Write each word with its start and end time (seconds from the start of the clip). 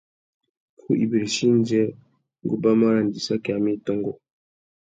Ku 0.79 0.89
ibirichi 1.03 1.43
indjê, 1.53 1.83
ngu 2.41 2.53
ubamú 2.57 2.83
arandissaki 2.89 3.49
amê 3.55 3.71
i 3.77 3.81
tôngô. 3.85 4.13